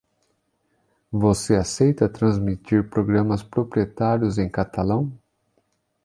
[1.11, 5.13] Você aceita transmitir programas proprietários em catalão?